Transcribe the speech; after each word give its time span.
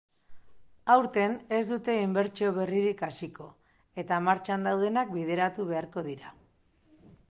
Aurten 0.93 1.35
ez 1.57 1.61
dute 1.73 1.97
inbertsio 2.07 2.51
berririk 2.57 3.05
hasiko 3.11 3.51
eta 4.05 4.21
martxan 4.31 4.69
daudenak 4.71 5.17
bideratu 5.19 5.73
beharko 5.75 6.11
dira. 6.13 6.39